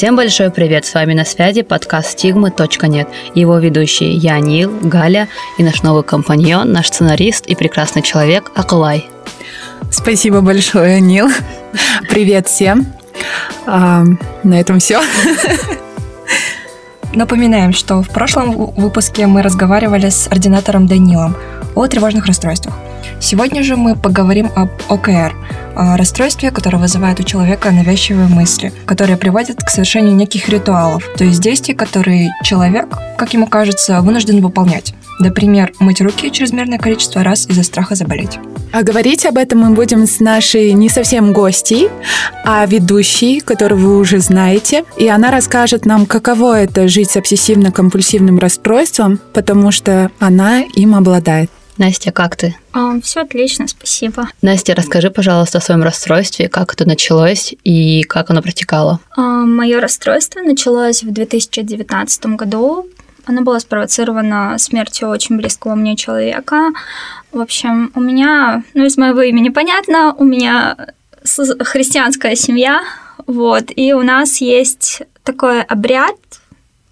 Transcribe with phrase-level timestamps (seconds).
[0.00, 3.06] Всем большой привет, с вами на связи подкаст «Стигмы.нет».
[3.34, 9.10] Его ведущие я, Нил, Галя и наш новый компаньон, наш сценарист и прекрасный человек Акулай.
[9.90, 11.28] Спасибо большое, Нил.
[12.08, 12.86] Привет всем.
[13.66, 14.02] А,
[14.42, 15.02] на этом все.
[17.14, 21.36] Напоминаем, что в прошлом выпуске мы разговаривали с ординатором Данилом
[21.74, 22.74] о тревожных расстройствах.
[23.20, 25.34] Сегодня же мы поговорим об ОКР,
[25.76, 31.40] расстройстве, которое вызывает у человека навязчивые мысли, которые приводят к совершению неких ритуалов, то есть
[31.40, 32.86] действий, которые человек,
[33.16, 34.94] как ему кажется, вынужден выполнять.
[35.18, 38.38] Например, мыть руки чрезмерное количество раз из-за страха заболеть.
[38.72, 41.90] А говорить об этом мы будем с нашей не совсем гостьей,
[42.44, 44.84] а ведущей, которую вы уже знаете.
[44.96, 51.50] И она расскажет нам, каково это жить с обсессивно-компульсивным расстройством, потому что она им обладает.
[51.80, 52.54] Настя, как ты?
[52.74, 54.28] Um, все отлично, спасибо.
[54.42, 59.00] Настя, расскажи, пожалуйста, о своем расстройстве, как это началось и как оно протекало.
[59.16, 62.86] Uh, мое расстройство началось в 2019 году.
[63.24, 66.70] Оно было спровоцировано смертью очень близкого мне человека.
[67.32, 70.76] В общем, у меня, ну, из моего имени понятно, у меня
[71.24, 72.82] христианская семья,
[73.26, 76.16] вот, и у нас есть такой обряд,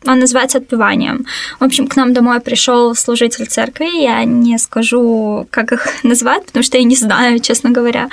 [0.06, 1.26] он называется отпеванием.
[1.58, 6.62] В общем, к нам домой пришел служитель церкви, я не скажу, как их назвать, потому
[6.62, 8.08] что я не знаю, честно говоря.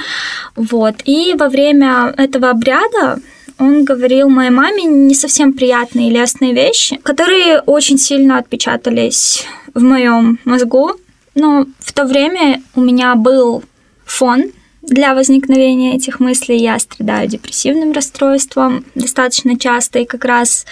[0.56, 0.95] Вот.
[1.06, 3.19] И во время этого обряда
[3.58, 10.39] он говорил моей маме не совсем приятные лестные вещи, которые очень сильно отпечатались в моем
[10.44, 10.91] мозгу.
[11.36, 13.63] Но в то время у меня был
[14.06, 14.52] фон
[14.88, 20.66] для возникновения этих мыслей я страдаю депрессивным расстройством достаточно часто, и как раз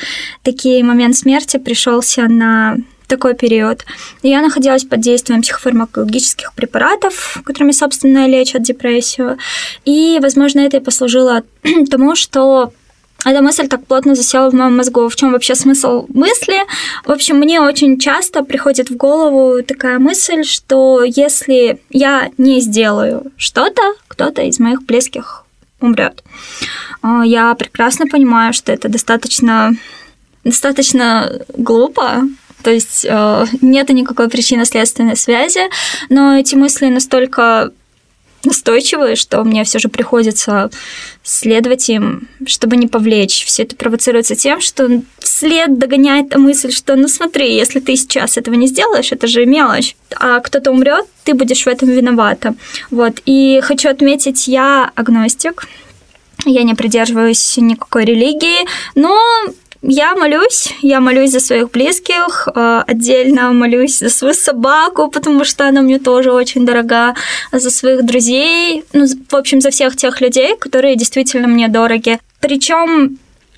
[0.43, 3.85] такие момент смерти пришелся на такой период.
[4.23, 9.37] Я находилась под действием психофармакологических препаратов, которыми, собственно, лечат депрессию.
[9.85, 11.43] И, возможно, это и послужило
[11.91, 12.73] тому, что
[13.25, 15.07] эта мысль так плотно засела в моем мозгу.
[15.07, 16.57] В чем вообще смысл мысли?
[17.05, 23.31] В общем, мне очень часто приходит в голову такая мысль, что если я не сделаю
[23.37, 25.45] что-то, кто-то из моих близких
[25.79, 26.23] умрет.
[27.01, 29.73] А, я прекрасно понимаю, что это достаточно,
[30.43, 32.23] достаточно глупо,
[32.63, 35.69] то есть э, нет никакой причинно-следственной связи,
[36.09, 37.71] но эти мысли настолько
[38.43, 40.69] настойчивые, что мне все же приходится
[41.23, 43.45] следовать им, чтобы не повлечь.
[43.45, 48.55] Все это провоцируется тем, что след догоняет мысль, что ну смотри, если ты сейчас этого
[48.55, 52.55] не сделаешь, это же мелочь, а кто-то умрет, ты будешь в этом виновата.
[52.91, 53.21] Вот.
[53.25, 55.67] И хочу отметить, я агностик,
[56.45, 59.17] я не придерживаюсь никакой религии, но
[59.83, 65.67] я молюсь, я молюсь за своих близких, э, отдельно молюсь за свою собаку, потому что
[65.67, 67.15] она мне тоже очень дорога,
[67.51, 72.17] за своих друзей, ну, в общем, за всех тех людей, которые действительно мне дороги.
[72.39, 73.17] Причем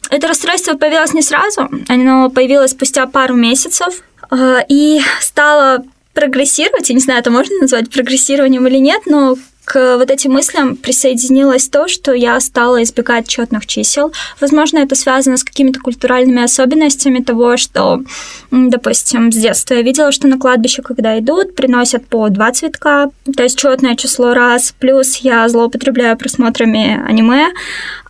[0.09, 6.95] это расстройство появилось не сразу, оно появилось спустя пару месяцев э, и стало прогрессировать, я
[6.95, 11.87] не знаю, это можно назвать прогрессированием или нет, но к вот этим мыслям присоединилось то,
[11.87, 14.13] что я стала избегать четных чисел.
[14.39, 18.01] Возможно, это связано с какими-то культуральными особенностями того, что,
[18.51, 23.43] допустим, с детства я видела, что на кладбище, когда идут, приносят по два цветка, то
[23.43, 24.73] есть четное число раз.
[24.79, 27.47] Плюс я злоупотребляю просмотрами аниме,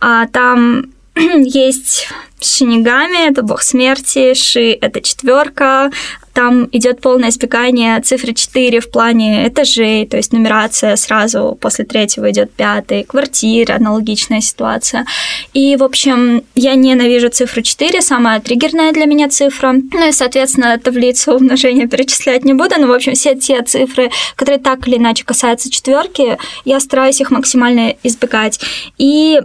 [0.00, 0.90] а там
[1.44, 2.08] есть
[2.40, 5.90] Шинигами, это бог смерти, Ши— это четверка,
[6.34, 12.30] там идет полное избегание цифры 4 в плане этажей, то есть нумерация сразу после третьего
[12.30, 15.06] идет пятый, квартира, аналогичная ситуация.
[15.54, 19.72] И, в общем, я ненавижу цифру 4, самая триггерная для меня цифра.
[19.72, 24.58] Ну и, соответственно, таблицу умножения перечислять не буду, но, в общем, все те цифры, которые
[24.58, 28.60] так или иначе касаются четверки, я стараюсь их максимально избегать.
[28.98, 29.40] И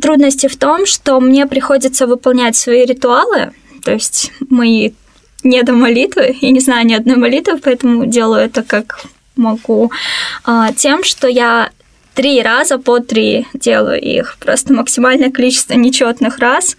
[0.00, 3.52] трудности в том, что мне приходится выполнять свои ритуалы,
[3.84, 4.92] то есть мои
[5.42, 6.36] не до молитвы.
[6.40, 9.04] Я не знаю ни одной молитвы, поэтому делаю это как
[9.36, 9.90] могу.
[10.44, 11.70] А, тем, что я
[12.14, 14.36] три раза по три делаю их.
[14.40, 16.76] Просто максимальное количество нечетных раз.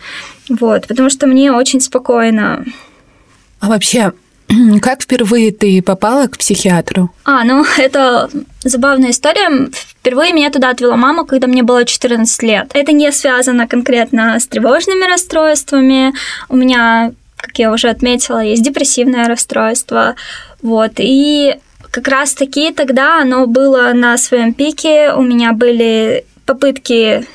[0.50, 2.66] Вот, потому что мне очень спокойно.
[3.60, 4.14] А вообще,
[4.82, 7.12] как впервые ты попала к психиатру?
[7.24, 8.30] А, ну, это
[8.64, 9.70] забавная история.
[9.72, 12.72] Впервые меня туда отвела мама, когда мне было 14 лет.
[12.74, 16.14] Это не связано конкретно с тревожными расстройствами.
[16.50, 20.16] У меня как я уже отметила, есть депрессивное расстройство.
[20.64, 20.94] Вот.
[20.98, 21.56] И
[21.92, 25.14] как раз-таки тогда оно было на своем пике.
[25.14, 27.26] У меня были попытки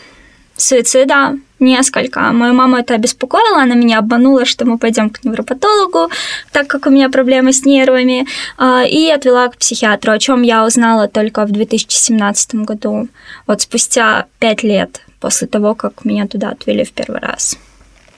[0.60, 2.20] суицида, несколько.
[2.32, 6.10] Мою маму это обеспокоило, она меня обманула, что мы пойдем к невропатологу,
[6.52, 8.26] так как у меня проблемы с нервами,
[8.56, 13.08] а, и отвела к психиатру, о чем я узнала только в 2017 году,
[13.46, 17.58] вот спустя пять лет после того, как меня туда отвели в первый раз.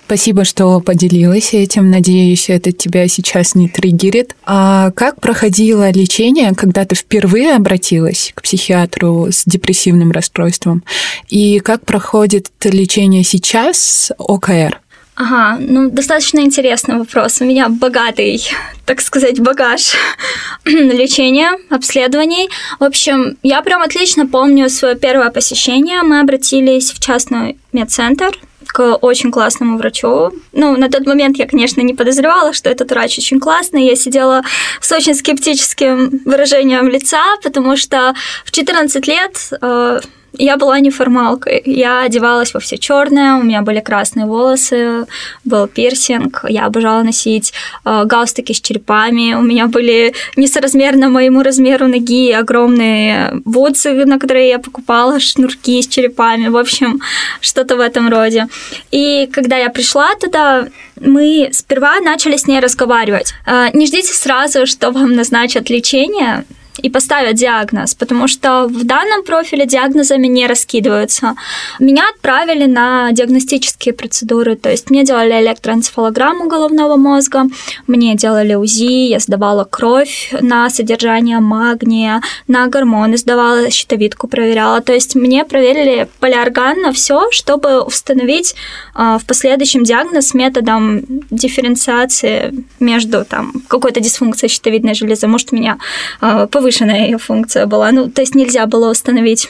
[0.06, 1.90] Спасибо, что поделилась этим.
[1.90, 4.37] Надеюсь, это тебя сейчас не триггерит.
[4.44, 10.82] А как проходило лечение, когда ты впервые обратилась к психиатру с депрессивным расстройством?
[11.28, 14.82] И как проходит лечение сейчас с ОКР?
[15.14, 17.40] Ага, ну достаточно интересный вопрос.
[17.40, 18.43] У меня богатый,
[18.87, 19.94] так сказать, багаж
[20.64, 22.48] лечения, обследований.
[22.81, 26.02] В общем, я прям отлично помню свое первое посещение.
[26.02, 28.38] Мы обратились в частный медцентр
[28.72, 30.32] к очень классному врачу.
[30.52, 33.86] Ну, на тот момент я, конечно, не подозревала, что этот врач очень классный.
[33.86, 34.42] Я сидела
[34.80, 38.14] с очень скептическим выражением лица, потому что
[38.44, 40.00] в 14 лет э,
[40.38, 41.62] я была неформалкой.
[41.67, 45.06] Я одевалась во все черное, у меня были красные волосы,
[45.44, 46.44] был пирсинг.
[46.49, 47.52] Я обожала носить
[47.84, 49.34] э, галстуки с черепами.
[49.34, 55.88] У меня были несоразмерно моему размеру ноги огромные бутсы, на которые я покупала шнурки с
[55.88, 56.49] черепами.
[56.49, 57.00] В общем,
[57.40, 58.46] что-то в этом роде.
[58.90, 60.69] И когда я пришла туда,
[61.00, 63.34] мы сперва начали с ней разговаривать.
[63.46, 66.44] Э, не ждите сразу, что вам назначат лечение
[66.78, 71.34] и поставят диагноз, потому что в данном профиле диагнозами не раскидываются.
[71.78, 77.44] Меня отправили на диагностические процедуры, то есть мне делали электроэнцефалограмму головного мозга,
[77.86, 84.92] мне делали УЗИ, я сдавала кровь на содержание магния, на гормоны сдавала, щитовидку проверяла, то
[84.92, 88.54] есть мне проверили полиорганно все, чтобы установить
[88.94, 95.78] э, в последующем диагноз методом дифференциации между там какой-то дисфункцией щитовидной железы, может, меня
[96.20, 97.90] э, повышенная ее функция была.
[97.90, 99.48] Ну, то есть нельзя было установить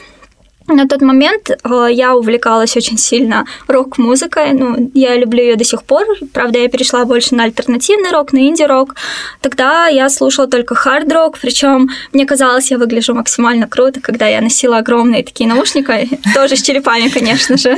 [0.67, 4.53] на тот момент э, я увлекалась очень сильно рок-музыкой.
[4.53, 6.05] Ну, я люблю ее до сих пор.
[6.33, 8.95] Правда, я перешла больше на альтернативный рок, на инди-рок.
[9.41, 14.77] Тогда я слушала только хард-рок, причем мне казалось, я выгляжу максимально круто, когда я носила
[14.77, 17.75] огромные такие наушники, тоже с черепами, конечно же,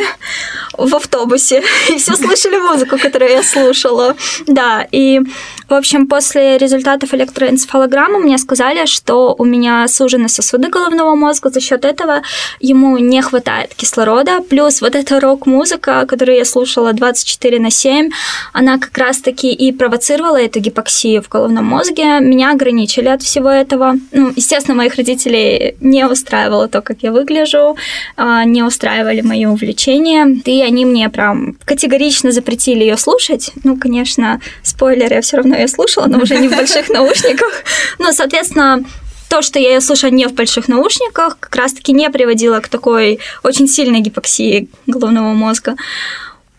[0.77, 1.63] в автобусе.
[1.89, 4.15] И все слышали музыку, которую я слушала.
[4.47, 5.21] Да, и
[5.67, 11.59] в общем, после результатов электроэнцефалограммы мне сказали, что у меня сужены сосуды головного мозга, за
[11.59, 12.21] счет этого
[12.59, 18.12] ему не хватает кислорода, плюс вот эта рок-музыка, которую я слушала 24 на 7,
[18.53, 22.19] она как раз-таки и провоцировала эту гипоксию в головном мозге.
[22.19, 23.95] Меня ограничили от всего этого.
[24.11, 27.75] Ну, естественно, моих родителей не устраивало то, как я выгляжу,
[28.18, 33.51] а, не устраивали мои увлечения, и они мне прям категорично запретили ее слушать.
[33.63, 37.63] Ну, конечно, спойлер, я все равно я слушала, но уже не в больших наушниках.
[38.00, 38.84] Ну, соответственно,
[39.30, 43.19] то, что я ее слушала не в больших наушниках, как раз-таки не приводило к такой
[43.44, 45.75] очень сильной гипоксии головного мозга.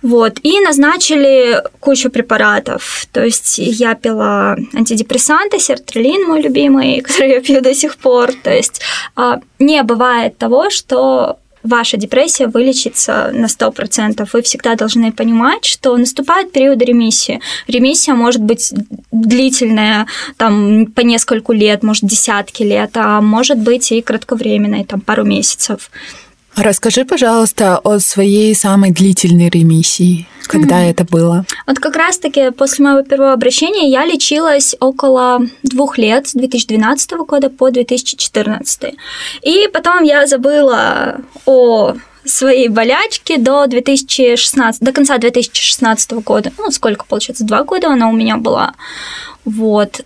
[0.03, 0.39] Вот.
[0.43, 3.07] И назначили кучу препаратов.
[3.13, 8.33] То есть я пила антидепрессанты, сертралин мой любимый, который я пью до сих пор.
[8.33, 8.81] То есть
[9.17, 14.29] а, не бывает того, что ваша депрессия вылечится на 100%.
[14.33, 17.41] Вы всегда должны понимать, что наступает период ремиссии.
[17.67, 18.73] Ремиссия может быть
[19.13, 25.25] длительная, там, по нескольку лет, может, десятки лет, а может быть и кратковременная, там, пару
[25.25, 25.91] месяцев.
[26.57, 30.27] Расскажи, пожалуйста, о своей самой длительной ремиссии.
[30.47, 30.91] Когда mm.
[30.91, 31.45] это было?
[31.67, 37.51] Вот как раз-таки после моего первого обращения я лечилась около двух лет, с 2012 года
[37.51, 38.95] по 2014.
[39.43, 41.95] И потом я забыла о
[42.25, 46.53] своей болячке до 2016, до конца 2016 года.
[46.59, 48.73] Ну, сколько, получается, два года она у меня была.
[49.45, 50.01] Вот.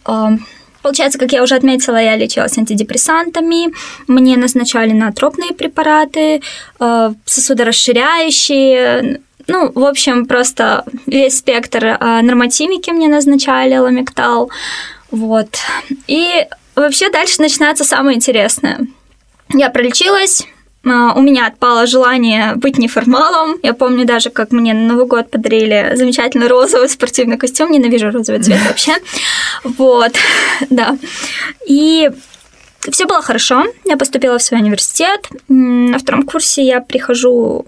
[0.83, 3.73] Получается, как я уже отметила, я лечилась антидепрессантами,
[4.07, 6.43] мне назначали натропные препараты,
[6.79, 14.51] э, сосудорасширяющие, ну, в общем, просто весь спектр э, нормотимики мне назначали, ламиктал,
[15.11, 15.49] вот.
[16.07, 18.87] И вообще дальше начинается самое интересное.
[19.53, 20.47] Я пролечилась,
[20.83, 23.59] у меня отпало желание быть неформалом.
[23.63, 27.71] Я помню даже, как мне на Новый год подарили замечательный розовый спортивный костюм.
[27.71, 28.95] Ненавижу розовый цвет вообще.
[29.63, 30.13] Вот,
[30.71, 30.97] да.
[31.67, 32.11] И
[32.91, 33.65] все было хорошо.
[33.85, 35.29] Я поступила в свой университет.
[35.49, 37.67] На втором курсе я прихожу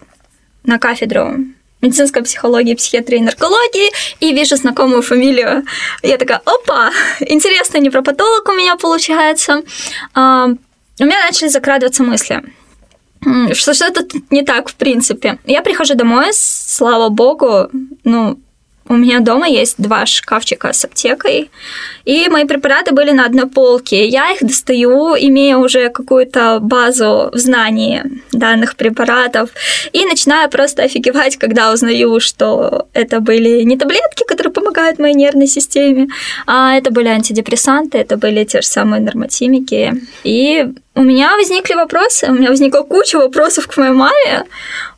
[0.65, 1.37] на кафедру
[1.83, 3.91] медицинской психологии, психиатрии и наркологии,
[4.21, 5.65] и вижу знакомую фамилию.
[6.03, 9.63] Я такая, опа, интересно, невропатолог у меня получается.
[10.15, 12.41] А, у меня начали закрадываться мысли–
[13.53, 15.39] что что-то не так, в принципе.
[15.45, 17.69] Я прихожу домой, слава богу,
[18.05, 18.39] ну,
[18.89, 21.51] у меня дома есть два шкафчика с аптекой,
[22.05, 24.07] и мои препараты были на одной полке.
[24.07, 29.51] Я их достаю, имея уже какую-то базу в знании данных препаратов,
[29.93, 35.47] и начинаю просто офигевать, когда узнаю, что это были не таблетки, которые помогают моей нервной
[35.47, 36.09] системе,
[36.47, 39.95] а это были антидепрессанты, это были те же самые нормотимики.
[40.25, 44.45] И у меня возникли вопросы, у меня возникла куча вопросов к моей маме.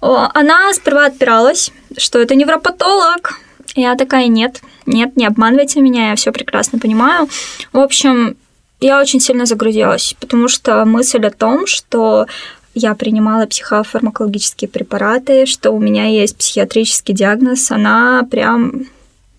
[0.01, 3.39] Она сперва отпиралась, что это невропатолог,
[3.75, 7.29] Я такая, нет, нет, не обманывайте меня, я все прекрасно понимаю.
[7.73, 8.37] В общем,
[8.81, 12.27] я очень сильно загрузилась, потому что мысль о том, что
[12.75, 18.87] я принимала психофармакологические препараты, что у меня есть психиатрический диагноз, она прям...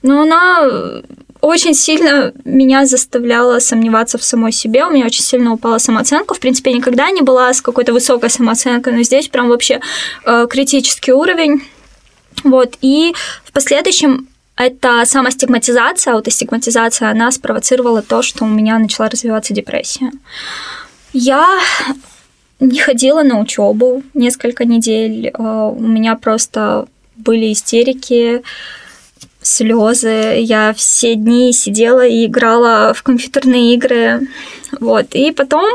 [0.02, 1.02] Ну, она
[1.42, 4.86] очень сильно меня заставляла сомневаться в самой себе.
[4.86, 6.34] У меня очень сильно упала самооценка.
[6.34, 9.80] В принципе, я никогда не была с какой-то высокой самооценкой, но здесь прям вообще
[10.26, 11.62] э, критический уровень.
[12.44, 12.78] Вот.
[12.82, 13.14] И
[13.44, 14.28] в последующем
[14.58, 20.12] эта самостигматизация, аутостигматизация, она спровоцировала то, что у меня начала развиваться депрессия.
[21.12, 21.60] Я
[22.60, 25.28] не ходила на учебу несколько недель.
[25.28, 26.88] Э, у меня просто
[27.18, 28.44] были истерики,
[29.42, 30.38] слезы.
[30.40, 34.28] Я все дни сидела и играла в компьютерные игры.
[34.80, 35.08] Вот.
[35.14, 35.66] И потом,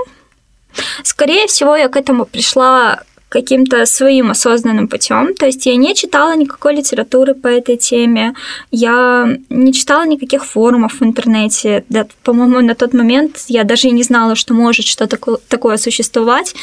[1.03, 5.35] скорее всего, я к этому пришла каким-то своим осознанным путем.
[5.35, 8.35] То есть я не читала никакой литературы по этой теме,
[8.73, 11.85] я не читала никаких форумов в интернете.
[11.89, 15.17] Да, по-моему, на тот момент я даже и не знала, что может что-то
[15.49, 16.55] такое существовать.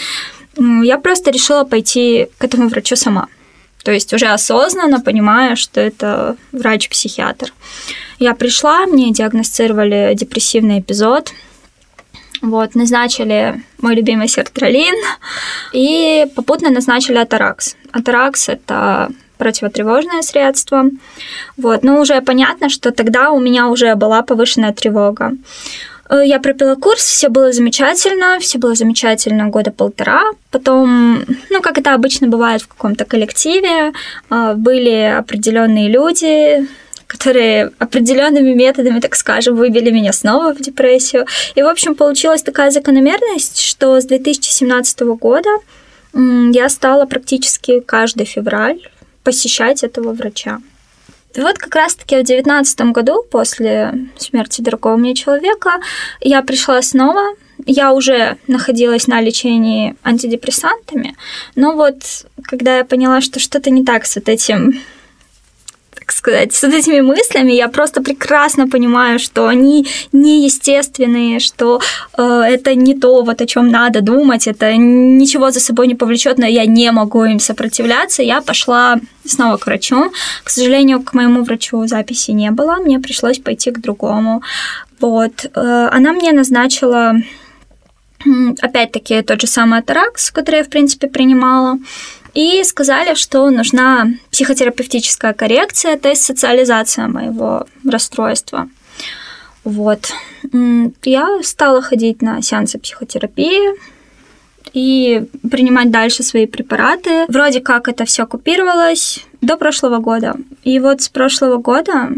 [0.57, 3.27] Я просто решила пойти к этому врачу сама.
[3.83, 7.53] То есть уже осознанно понимая, что это врач-психиатр.
[8.19, 11.31] Я пришла, мне диагностировали депрессивный эпизод–
[12.41, 14.95] вот, назначили мой любимый сертралин
[15.73, 17.75] и попутно назначили атаракс.
[17.91, 20.85] Атаракс– это противотревожное средство.
[21.57, 25.33] Вот, но уже понятно, что тогда у меня уже была повышенная тревога.
[26.09, 30.23] Э, я пропила курс, все было замечательно, все было замечательно года полтора.
[30.51, 33.93] Потом, ну, как это обычно бывает в каком-то коллективе,
[34.29, 36.67] э, были определенные люди,
[37.07, 41.25] которые определенными методами, так скажем, выбили меня снова в депрессию.
[41.55, 45.49] И, в общем, получилась такая закономерность, что с 2017 года
[46.13, 48.81] я стала практически каждый февраль
[49.23, 50.59] посещать этого врача.
[51.33, 55.79] И вот как раз-таки в девятнадцатом году, после смерти дорогого мне человека,
[56.21, 57.35] я пришла снова.
[57.65, 61.15] Я уже находилась на лечении антидепрессантами,
[61.55, 64.81] но вот когда я поняла, что что-то не так с вот этим
[66.07, 71.81] как сказать, с этими мыслями я просто прекрасно понимаю, что они неестественные, что
[72.17, 76.37] э, это не то, вот о чем надо думать, это ничего за собой не повлечет,
[76.37, 78.23] но я не могу им сопротивляться.
[78.23, 78.95] Я пошла
[79.25, 80.11] снова к врачу.
[80.45, 84.41] К сожалению, к моему врачу записи не было, мне пришлось пойти к другому.
[85.01, 85.51] Вот.
[85.55, 87.15] Э, она мне назначила
[88.61, 91.77] опять-таки тот же самый атаракс, который я, в принципе, принимала
[92.37, 98.69] и сказали, что нужна психотерапевтическая коррекция, то есть социализация моего расстройства.
[99.63, 100.13] Вот.
[101.03, 103.73] Я стала ходить на сеансы психотерапии
[104.71, 107.25] и принимать дальше свои препараты.
[107.27, 110.35] Вроде как это все купировалось до прошлого года.
[110.63, 112.11] И вот с прошлого года,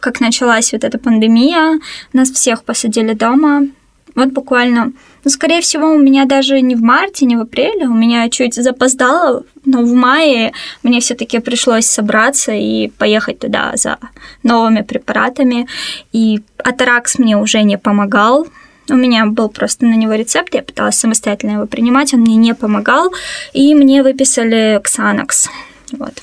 [0.00, 1.78] как началась вот эта пандемия,
[2.12, 3.68] нас всех посадили дома.
[4.16, 7.94] Вот буквально ну, скорее всего, у меня даже не в марте, не в апреле, у
[7.94, 13.98] меня чуть запоздало, но в мае мне все-таки пришлось собраться и поехать туда за
[14.42, 15.66] новыми препаратами.
[16.12, 18.46] И Атаракс мне уже не помогал,
[18.90, 22.54] у меня был просто на него рецепт, я пыталась самостоятельно его принимать, он мне не
[22.54, 23.12] помогал,
[23.52, 25.48] и мне выписали Ксанакс.
[25.92, 26.22] Вот.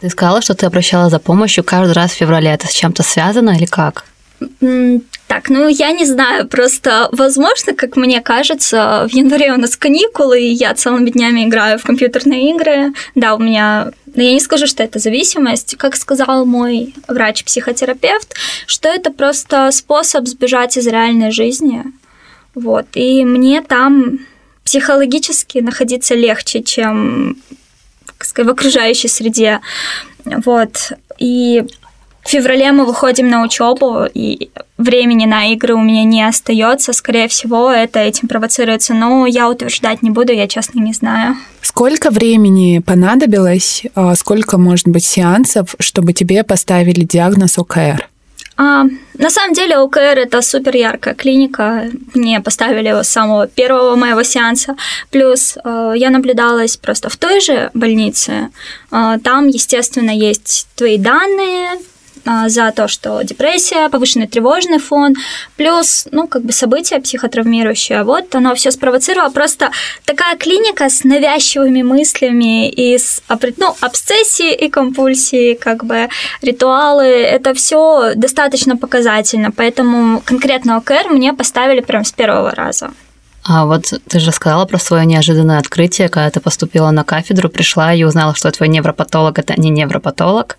[0.00, 2.50] Ты сказала, что ты обращалась за помощью каждый раз в феврале.
[2.50, 4.04] Это с чем-то связано или как?
[5.26, 10.40] Так, ну я не знаю, просто, возможно, как мне кажется, в январе у нас каникулы,
[10.40, 12.92] и я целыми днями играю в компьютерные игры.
[13.14, 15.76] Да, у меня, но я не скажу, что это зависимость.
[15.76, 18.34] Как сказал мой врач-психотерапевт,
[18.66, 21.84] что это просто способ сбежать из реальной жизни.
[22.54, 24.20] Вот, и мне там
[24.64, 27.36] психологически находиться легче, чем
[28.20, 29.60] сказать, в окружающей среде.
[30.24, 30.92] Вот.
[31.18, 31.64] И
[32.28, 36.92] в феврале мы выходим на учебу, и времени на игры у меня не остается.
[36.92, 38.92] Скорее всего, это этим провоцируется.
[38.92, 41.36] Но я утверждать не буду, я честно не знаю.
[41.62, 48.06] Сколько времени понадобилось, а, сколько, может быть, сеансов, чтобы тебе поставили диагноз ОКР?
[48.58, 51.88] А, на самом деле ОКР это супер яркая клиника.
[52.12, 54.76] Мне поставили его с самого первого моего сеанса.
[55.10, 58.50] Плюс э, я наблюдалась просто в той же больнице.
[58.92, 61.78] Э, там, естественно, есть твои данные,
[62.46, 65.14] за то, что депрессия, повышенный тревожный фон,
[65.56, 68.02] плюс, ну, как бы события психотравмирующие.
[68.02, 69.30] Вот оно все спровоцировало.
[69.30, 69.70] Просто
[70.04, 73.22] такая клиника с навязчивыми мыслями и с,
[73.56, 76.08] ну, обсессией и компульсией, как бы
[76.42, 79.50] ритуалы, это все достаточно показательно.
[79.50, 82.90] Поэтому конкретно ОКР мне поставили прям с первого раза.
[83.48, 87.94] А вот ты же рассказала про свое неожиданное открытие, когда ты поступила на кафедру, пришла
[87.94, 90.58] и узнала, что твой невропатолог это не невропатолог.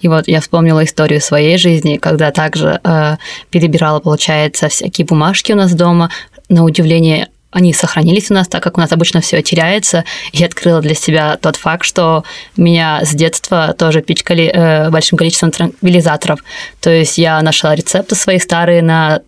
[0.00, 3.16] И вот я вспомнила историю своей жизни, когда также э,
[3.50, 6.10] перебирала, получается, всякие бумажки у нас дома.
[6.48, 10.04] На удивление они сохранились у нас, так как у нас обычно все теряется.
[10.32, 12.24] И открыла для себя тот факт, что
[12.56, 16.40] меня с детства тоже пичкали э, большим количеством транквилизаторов.
[16.80, 19.20] То есть я нашла рецепты свои старые на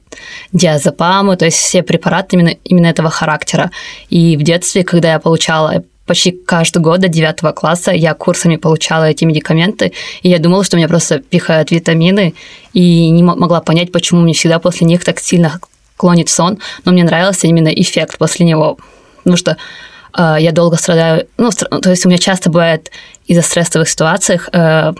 [0.53, 3.71] диазепамы, то есть все препараты именно, именно этого характера.
[4.09, 9.05] И в детстве, когда я получала почти каждый год до 9 класса я курсами получала
[9.05, 12.35] эти медикаменты, и я думала, что меня просто пихают витамины,
[12.73, 15.61] и не могла понять, почему мне всегда после них так сильно
[16.03, 18.77] клонит сон, но мне нравился именно эффект после него,
[19.19, 19.57] потому что
[20.19, 22.91] э, я долго страдаю, ну, то есть у меня часто бывает
[23.29, 24.95] из-за стрессовых ситуациях э,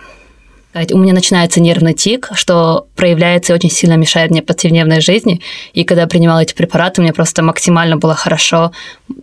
[0.91, 5.41] у меня начинается нервный тик, что проявляется и очень сильно мешает мне повседневной жизни.
[5.73, 8.71] И когда я принимала эти препараты, мне просто максимально было хорошо.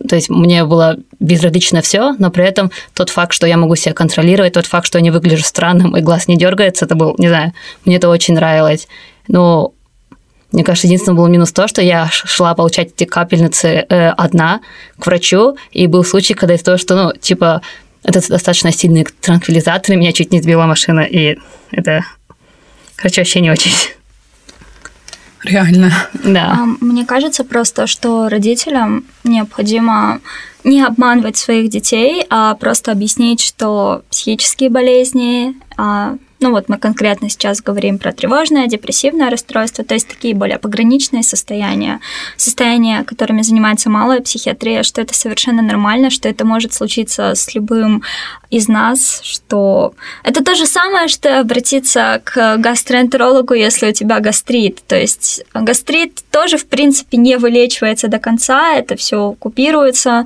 [0.07, 3.93] То есть мне было безразлично все, но при этом тот факт, что я могу себя
[3.93, 7.27] контролировать, тот факт, что я не выгляжу странным и глаз не дергается, это был, не
[7.27, 7.51] знаю,
[7.85, 8.87] мне это очень нравилось.
[9.27, 9.73] Но
[10.51, 14.61] мне кажется, единственный был минус то, что я шла получать эти капельницы э, одна
[14.99, 17.61] к врачу, и был случай, когда из-за того, что, ну, типа,
[18.03, 21.37] это достаточно сильные транквилизаторы, меня чуть не сбила машина, и
[21.71, 22.03] это,
[22.95, 23.71] короче, вообще не очень.
[25.43, 25.91] Реально.
[26.13, 26.57] Да.
[26.59, 30.21] А, мне кажется просто, что родителям необходимо
[30.63, 37.29] не обманывать своих детей, а просто объяснить, что психические болезни, а, ну вот мы конкретно
[37.29, 41.99] сейчас говорим про тревожное, депрессивное расстройство, то есть такие более пограничные состояния,
[42.35, 48.03] состояния, которыми занимается малая психиатрия, что это совершенно нормально, что это может случиться с любым
[48.49, 49.93] из нас, что
[50.23, 54.81] это то же самое, что обратиться к гастроэнтерологу, если у тебя гастрит.
[54.87, 60.25] То есть гастрит тоже, в принципе, не вылечивается до конца, это все купируется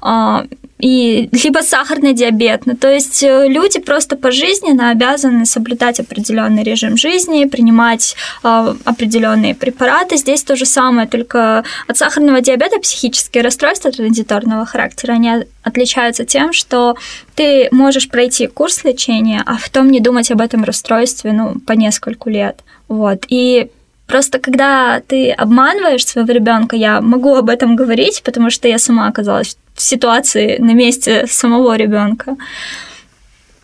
[0.00, 0.46] а,
[0.78, 2.66] и либо сахарный диабет.
[2.66, 9.54] Ну, то есть э, люди просто пожизненно обязаны соблюдать определенный режим жизни, принимать э, определенные
[9.54, 10.16] препараты.
[10.16, 16.52] Здесь то же самое, только от сахарного диабета психические расстройства транзиторного характера, они отличаются тем,
[16.52, 16.96] что
[17.34, 22.28] ты можешь пройти курс лечения, а потом не думать об этом расстройстве ну, по нескольку
[22.28, 22.60] лет.
[22.88, 23.24] Вот.
[23.28, 23.70] И
[24.06, 29.08] Просто когда ты обманываешь своего ребенка, я могу об этом говорить, потому что я сама
[29.08, 32.36] оказалась в ситуации на месте самого ребенка.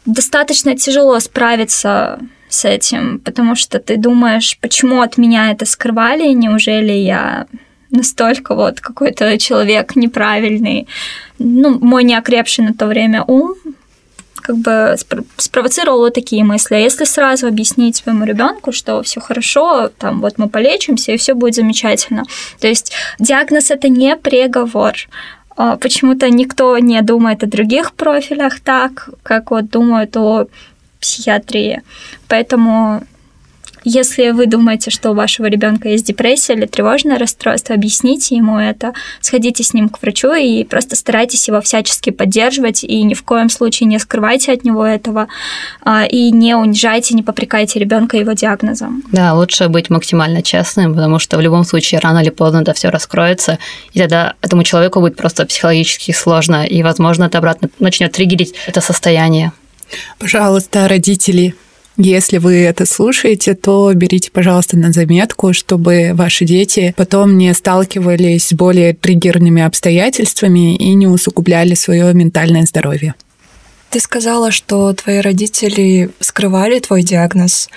[0.04, 6.92] Достаточно тяжело справиться с этим, потому что ты думаешь, почему от меня это скрывали, неужели
[6.92, 7.46] я
[7.90, 10.88] настолько вот какой-то человек неправильный,
[11.38, 13.54] ну, мой неокрепший на то время ум
[14.42, 14.96] как бы
[15.36, 16.74] спровоцировал вот такие мысли.
[16.74, 21.34] А если сразу объяснить своему ребенку, что все хорошо, там вот мы полечимся и все
[21.34, 22.24] будет замечательно.
[22.60, 24.94] То есть диагноз это не приговор.
[25.56, 30.46] А почему-то никто не думает о других профилях так, как вот думают о
[31.00, 31.82] психиатрии.
[32.28, 33.02] Поэтому
[33.84, 38.92] если вы думаете, что у вашего ребенка есть депрессия или тревожное расстройство, объясните ему это,
[39.20, 43.48] сходите с ним к врачу и просто старайтесь его всячески поддерживать и ни в коем
[43.48, 45.28] случае не скрывайте от него этого
[45.82, 49.02] а, и не унижайте, не попрекайте ребенка его диагнозом.
[49.12, 52.88] Да, лучше быть максимально честным, потому что в любом случае рано или поздно это все
[52.88, 53.58] раскроется,
[53.92, 58.80] и тогда этому человеку будет просто психологически сложно, и, возможно, это обратно начнет триггерить это
[58.80, 59.52] состояние.
[60.18, 61.54] Пожалуйста, родители,
[61.96, 68.48] если вы это слушаете, то берите, пожалуйста, на заметку, чтобы ваши дети потом не сталкивались
[68.48, 73.14] с более триггерными обстоятельствами и не усугубляли свое ментальное здоровье.
[73.90, 77.68] Ты сказала, что твои родители скрывали твой диагноз.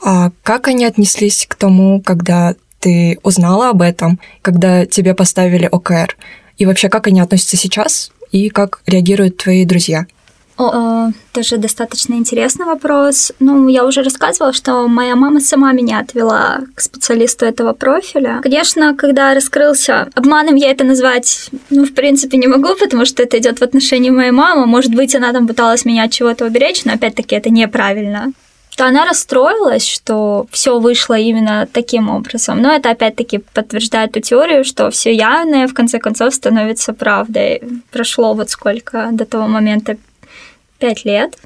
[0.00, 6.16] А как они отнеслись к тому, когда ты узнала об этом, когда тебе поставили ОКР?
[6.58, 10.06] И вообще, как они относятся сейчас и как реагируют твои друзья?
[10.58, 13.32] О, тоже достаточно интересный вопрос.
[13.40, 18.40] Ну, я уже рассказывала, что моя мама сама меня отвела к специалисту этого профиля.
[18.42, 23.38] Конечно, когда раскрылся обманом, я это назвать, ну, в принципе, не могу, потому что это
[23.38, 24.66] идет в отношении моей мамы.
[24.66, 28.32] Может быть, она там пыталась меня от чего-то уберечь, но опять-таки это неправильно
[28.76, 32.60] то она расстроилась, что все вышло именно таким образом.
[32.60, 37.62] Но это опять-таки подтверждает ту теорию, что все явное в конце концов становится правдой.
[37.90, 39.96] Прошло вот сколько до того момента
[40.78, 41.36] пять лет.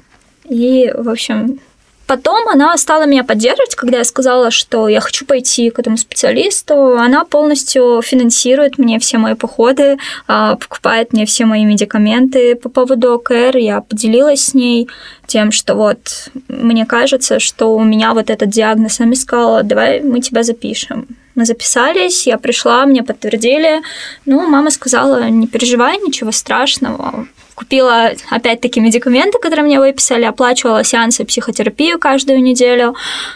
[0.49, 1.59] И, в общем,
[2.07, 6.97] потом она стала меня поддерживать, когда я сказала, что я хочу пойти к этому специалисту.
[6.97, 13.13] Она полностью финансирует мне все мои походы, а, покупает мне все мои медикаменты по поводу
[13.13, 13.57] ОКР.
[13.57, 14.89] Я поделилась с ней
[15.25, 18.99] тем, что вот мне кажется, что у меня вот этот диагноз.
[18.99, 21.07] Она мне сказала, давай мы тебя запишем.
[21.35, 23.81] Мы записались, я пришла, мне подтвердили.
[24.25, 27.27] Ну, мама сказала, не переживай, ничего страшного.
[27.55, 32.95] Купила, опять-таки, медикаменты, которые мне выписали, оплачивала сеансы психотерапию каждую неделю.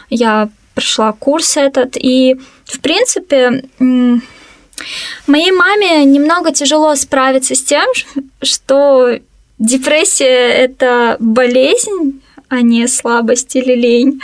[0.09, 7.87] Я прошла курс этот, и, в принципе, моей маме немного тяжело справиться с тем,
[8.41, 9.19] что
[9.57, 14.21] депрессия– это болезнь, а не слабость или лень.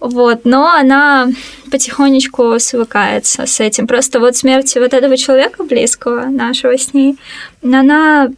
[0.00, 0.44] Вот.
[0.44, 1.28] Но она
[1.70, 3.86] потихонечку свыкается с этим.
[3.86, 7.16] Просто вот смерть вот этого человека близкого нашего с ней,
[7.62, 8.30] она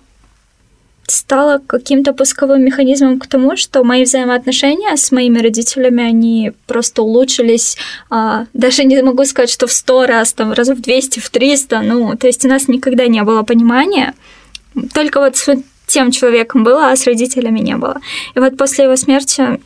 [1.11, 7.77] стала каким-то пусковым механизмом к тому, что мои взаимоотношения с моими родителями, они просто улучшились,
[8.11, 11.81] а, даже не могу сказать, что в сто раз, там, раз в 200, в 300,
[11.81, 14.15] ну, то есть у нас никогда не было понимания,
[14.93, 15.57] только вот с
[15.89, 18.01] тем человеком было, а с родителями не было.
[18.37, 19.61] И вот после его смерти,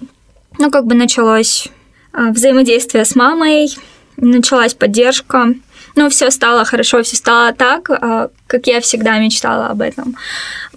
[0.58, 1.68] ну, как бы началось
[2.12, 3.68] а, взаимодействие с мамой,
[4.16, 5.54] началась поддержка,
[5.94, 10.16] ну, все стало хорошо, все стало так, а, как я всегда мечтала об этом.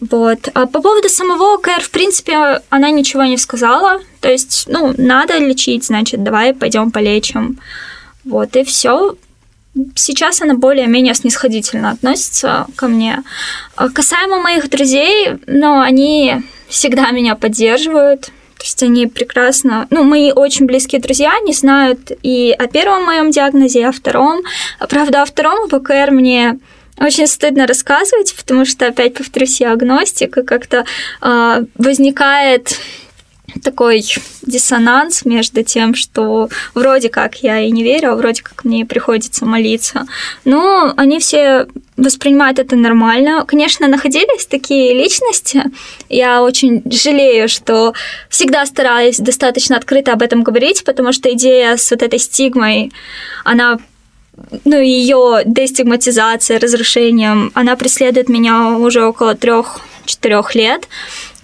[0.01, 0.49] Вот.
[0.53, 4.01] А по поводу самого КР, в принципе, она ничего не сказала.
[4.19, 7.59] То есть, ну, надо лечить, значит, давай пойдем полечим.
[8.25, 9.15] Вот, и все.
[9.95, 13.23] Сейчас она более-менее снисходительно относится ко мне.
[13.75, 18.31] А касаемо моих друзей, ну, они всегда меня поддерживают.
[18.57, 19.85] То есть они прекрасно...
[19.89, 24.43] Ну, мои очень близкие друзья, они знают и о первом моем диагнозе, и о втором.
[24.89, 26.57] Правда, о втором ПКР мне
[26.97, 30.85] очень стыдно рассказывать, потому что, опять повторюсь, я агностик, и как-то
[31.21, 32.79] э, возникает
[33.63, 34.03] такой
[34.41, 39.45] диссонанс между тем, что вроде как я и не верю, а вроде как мне приходится
[39.45, 40.05] молиться.
[40.43, 43.45] Но они все воспринимают это нормально.
[43.47, 45.63] Конечно, находились такие личности.
[46.09, 47.93] Я очень жалею, что
[48.29, 52.91] всегда стараюсь достаточно открыто об этом говорить, потому что идея с вот этой стигмой,
[53.43, 53.79] она
[54.65, 59.35] ну, ее дестигматизация, разрушением, она преследует меня уже около
[60.05, 60.87] трех-четырех лет.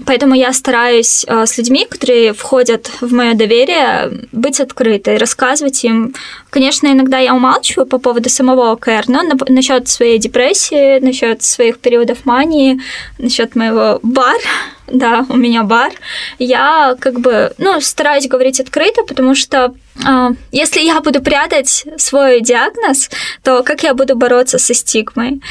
[0.05, 6.15] Поэтому я стараюсь э, с людьми, которые входят в мое доверие, быть открытой, рассказывать им.
[6.49, 12.25] Конечно, иногда я умалчиваю по поводу самого ОКР, но насчет своей депрессии, насчет своих периодов
[12.25, 12.79] мании,
[13.19, 14.37] насчет моего бар,
[14.87, 15.91] да, у меня бар,
[16.39, 22.41] я как бы, ну, стараюсь говорить открыто, потому что э, если я буду прятать свой
[22.41, 23.11] диагноз,
[23.43, 25.41] то как я буду бороться со стигмой?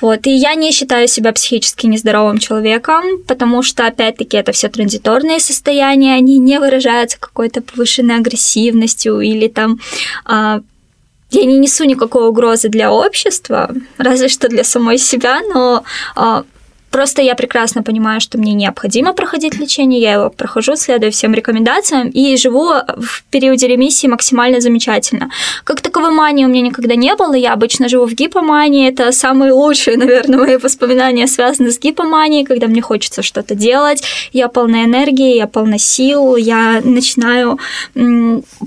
[0.00, 0.26] Вот.
[0.26, 6.14] И я не считаю себя психически нездоровым человеком, потому что, опять-таки, это все транзиторные состояния,
[6.14, 9.78] они не выражаются какой-то повышенной агрессивностью или там
[10.24, 10.60] а,
[11.30, 15.84] я не несу никакой угрозы для общества, разве что для самой себя, но
[16.16, 16.44] а,
[16.90, 22.08] Просто я прекрасно понимаю, что мне необходимо проходить лечение, я его прохожу, следую всем рекомендациям
[22.08, 25.30] и живу в периоде ремиссии максимально замечательно.
[25.64, 29.52] Как таковой мании у меня никогда не было, я обычно живу в гипомании, это самые
[29.52, 35.36] лучшие, наверное, мои воспоминания связаны с гипоманией, когда мне хочется что-то делать, я полна энергии,
[35.36, 37.58] я полна сил, я начинаю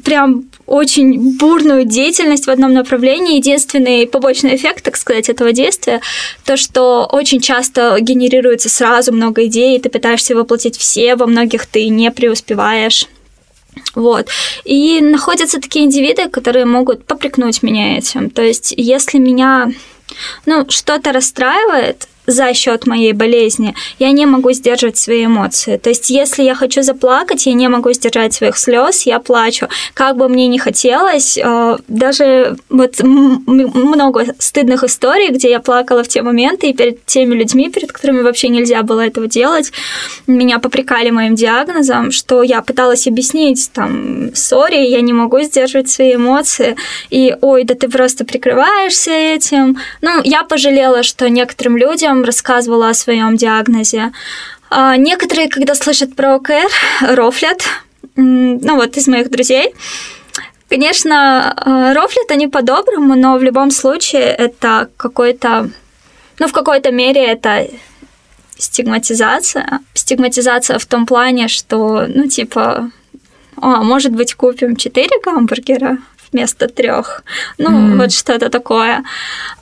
[0.03, 3.38] прям очень бурную деятельность в одном направлении.
[3.38, 6.01] Единственный побочный эффект, так сказать, этого действия,
[6.45, 11.88] то, что очень часто генерируется сразу много идей, ты пытаешься воплотить все, во многих ты
[11.89, 13.08] не преуспеваешь.
[13.95, 14.28] Вот.
[14.63, 18.30] И находятся такие индивиды, которые могут попрекнуть меня этим.
[18.30, 19.71] То есть, если меня
[20.45, 25.77] ну, что-то расстраивает, за счет моей болезни, я не могу сдерживать свои эмоции.
[25.77, 29.67] То есть, если я хочу заплакать, я не могу сдержать своих слез, я плачу.
[29.93, 36.07] Как бы мне ни хотелось, э, даже вот много стыдных историй, где я плакала в
[36.07, 39.71] те моменты, и перед теми людьми, перед которыми вообще нельзя было этого делать,
[40.27, 46.15] меня попрекали моим диагнозом, что я пыталась объяснить, там, сори, я не могу сдерживать свои
[46.15, 46.75] эмоции,
[47.09, 49.77] и, ой, да ты просто прикрываешься этим.
[50.01, 54.12] Ну, я пожалела, что некоторым людям людям, рассказывала о своем диагнозе.
[54.69, 56.69] А, некоторые, когда слышат про ОКР,
[57.02, 57.62] рофлят.
[58.15, 59.73] Ну вот, из моих друзей.
[60.69, 65.69] Конечно, а, рофлят они по-доброму, но в любом случае это какой-то...
[66.39, 67.67] Ну, в какой-то мере это
[68.58, 69.80] стигматизация.
[69.93, 72.91] Стигматизация в том плане, что, ну, типа,
[73.58, 75.97] а, может быть, купим 4 гамбургера,
[76.33, 77.23] вместо трех.
[77.57, 77.97] Ну, mm.
[77.97, 79.03] вот что-то такое.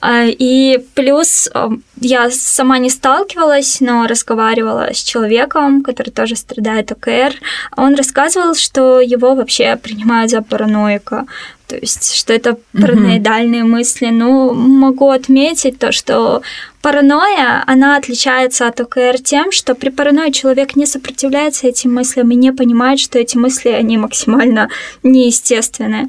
[0.00, 6.90] А, и плюс а, я сама не сталкивалась, но разговаривала с человеком, который тоже страдает
[6.92, 7.34] ОКР.
[7.76, 11.26] Он рассказывал, что его вообще принимают за параноика.
[11.68, 13.66] То есть, что это параноидальные mm-hmm.
[13.66, 14.06] мысли.
[14.10, 16.42] Ну, могу отметить то, что
[16.82, 22.34] паранойя, она отличается от ОКР тем, что при паранойи человек не сопротивляется этим мыслям и
[22.34, 24.68] не понимает, что эти мысли, они максимально
[25.02, 26.08] неестественные.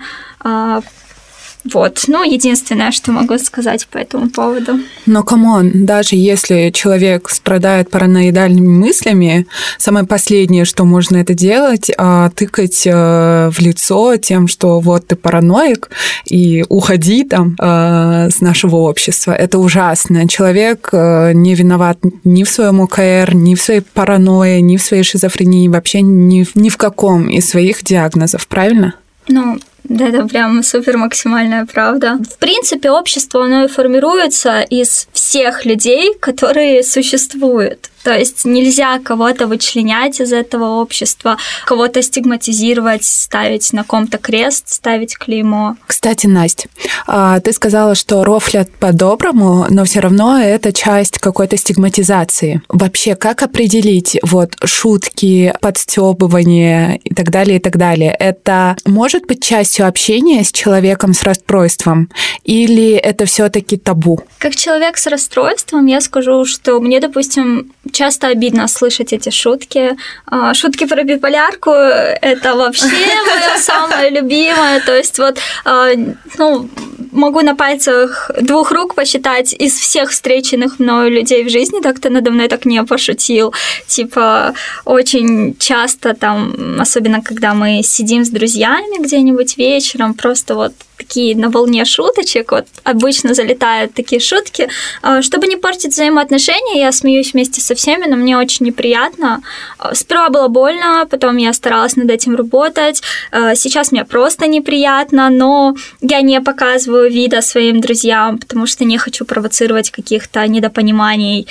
[1.72, 4.80] Вот, ну, единственное, что могу сказать по этому поводу.
[5.06, 9.48] Но, come on, даже если человек страдает параноидальными мыслями,
[9.78, 15.16] самое последнее, что можно это делать, а, тыкать э, в лицо тем, что вот ты
[15.16, 15.90] параноик,
[16.26, 19.32] и уходи там э, с нашего общества.
[19.32, 20.28] Это ужасно.
[20.28, 25.04] Человек э, не виноват ни в своем ОКР, ни в своей паранойи, ни в своей
[25.04, 28.96] шизофрении, вообще ни, ни в каком из своих диагнозов, правильно?
[29.30, 32.18] Ну, да, это прям супер максимальная правда.
[32.30, 37.90] В принципе, общество, оно и формируется из всех людей, которые существуют.
[38.04, 45.18] То есть нельзя кого-то вычленять из этого общества, кого-то стигматизировать, ставить на ком-то крест, ставить
[45.18, 45.78] клеймо.
[45.88, 46.68] Кстати, Настя,
[47.08, 52.62] а, ты сказала, что рофлят по-доброму, но все равно это часть какой-то стигматизации.
[52.68, 58.16] Вообще, как определить вот шутки, подстебывание и так далее, и так далее?
[58.20, 62.10] Это может быть частью общения с человеком с расстройством
[62.44, 64.20] или это все-таки табу?
[64.40, 69.96] Как человек с расстройством, я скажу, что мне, допустим, часто обидно слышать эти шутки.
[70.26, 74.82] А, шутки про биполярку– это вообще мое самое любимое.
[74.82, 75.92] То есть вот, а,
[76.38, 76.70] ну,
[77.14, 82.10] могу на пальцах двух рук посчитать из всех встреченных мною людей в жизни, так кто
[82.10, 83.54] надо мной так не пошутил.
[83.88, 84.54] Типа,
[84.86, 91.50] очень часто там, особенно когда мы сидим с друзьями где-нибудь вечером, просто вот такие на
[91.50, 94.70] волне шуточек, вот обычно залетают такие шутки.
[95.02, 99.42] А, чтобы не портить взаимоотношения, я смеюсь вместе со всеми, но мне очень неприятно.
[99.78, 103.02] А, сперва было больно, потом я старалась над этим работать.
[103.32, 108.98] А, сейчас мне просто неприятно, но я не показываю вида своим друзьям, потому что не
[108.98, 111.48] хочу провоцировать каких-то недопониманий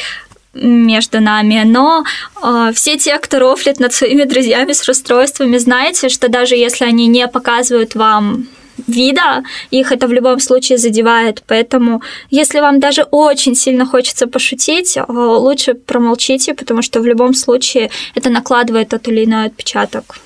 [0.54, 2.04] между нами, но
[2.42, 7.06] э, все те, кто рофлит над своими друзьями с расстройствами, знаете, что даже если они
[7.06, 8.46] не показывают вам
[8.86, 11.42] вида, их это в любом случае задевает.
[11.46, 17.34] Поэтому, если вам даже очень сильно хочется пошутить, э, лучше промолчите, потому что в любом
[17.34, 20.18] случае это накладывает тот или иной отпечаток.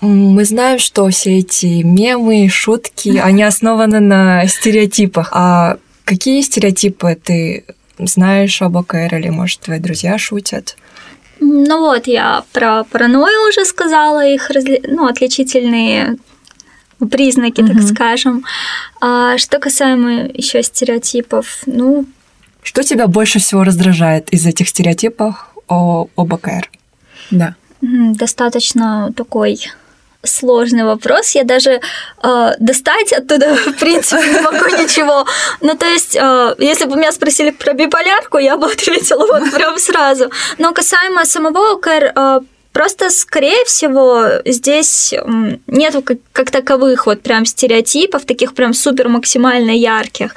[0.00, 5.28] Мы знаем, что все эти мемы, шутки, они основаны на стереотипах.
[5.32, 7.64] А какие стереотипы ты
[7.98, 10.76] знаешь об ОКР или, может, твои друзья шутят?
[11.38, 14.80] Ну вот, я про паранойю уже сказала, их разли...
[14.86, 16.16] ну, отличительные
[17.08, 17.72] признаки, угу.
[17.72, 18.44] так скажем.
[19.00, 22.06] А что касаемо еще стереотипов, ну...
[22.62, 26.34] Что тебя больше всего раздражает из этих стереотипов о, об?
[27.30, 27.54] Да.
[27.80, 29.58] Достаточно такой
[30.24, 31.34] сложный вопрос.
[31.34, 31.80] Я даже
[32.22, 35.26] э, достать оттуда, в принципе, не могу ничего.
[35.60, 39.78] Ну, то есть, э, если бы меня спросили про биполярку, я бы ответила вот прям
[39.78, 40.30] сразу.
[40.58, 42.40] Но касаемо самого ОКР, э,
[42.72, 45.14] Просто, скорее всего, здесь
[45.66, 50.34] нету как, как таковых вот прям стереотипов, таких прям супер максимально ярких,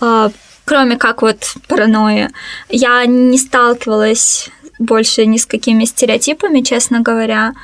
[0.00, 0.30] а,
[0.64, 2.28] кроме как вот паранойи.
[2.68, 7.54] Я не сталкивалась больше ни с какими стереотипами, честно говоря.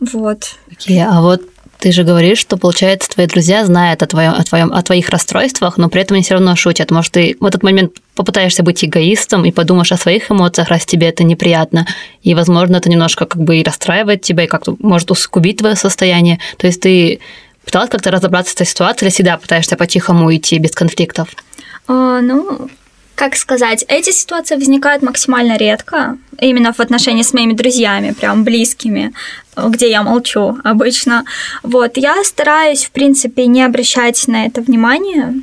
[0.00, 0.56] Вот.
[0.70, 1.42] Okay, а вот
[1.80, 5.78] ты же говоришь, что, получается, твои друзья знают о, твоем, о, твоем, о твоих расстройствах,
[5.78, 6.90] но при этом они все равно шутят.
[6.90, 11.08] Может, ты в этот момент попытаешься быть эгоистом и подумаешь о своих эмоциях, раз тебе
[11.08, 11.86] это неприятно.
[12.22, 16.38] И, возможно, это немножко как бы и расстраивает тебя, и как-то может усугубить твое состояние.
[16.58, 17.20] То есть ты
[17.64, 21.28] пыталась как-то разобраться с этой ситуацией или всегда пытаешься по-тихому уйти без конфликтов?
[21.88, 22.68] А, ну,
[23.20, 29.12] как сказать, эти ситуации возникают максимально редко, именно в отношении с моими друзьями, прям близкими,
[29.54, 31.26] где я молчу обычно.
[31.62, 35.34] Вот, я стараюсь, в принципе, не обращать на это внимания,